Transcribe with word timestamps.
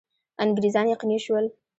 انګرېزان 0.43 0.85
یقیني 0.93 1.17
شول. 1.25 1.45